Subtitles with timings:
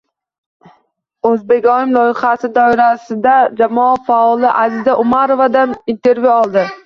[1.31, 6.65] O'zbegoyim loyihasi doirasida jamoa faoli Aziza Umarovadan intervyu oldi